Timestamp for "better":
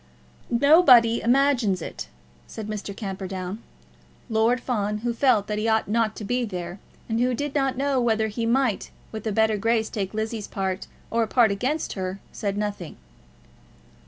9.31-9.57